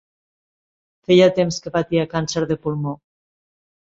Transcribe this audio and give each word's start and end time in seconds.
Feia 1.09 1.27
temps 1.39 1.59
que 1.65 1.73
patia 1.75 2.07
càncer 2.15 2.43
de 2.53 2.57
pulmó. 2.65 2.95